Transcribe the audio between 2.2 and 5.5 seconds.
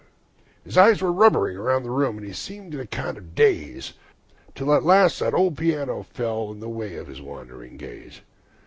he seemed in a kind of daze, Till at last that